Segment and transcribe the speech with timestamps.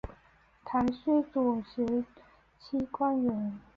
[0.65, 2.03] 唐玄宗时
[2.57, 3.59] 期官员。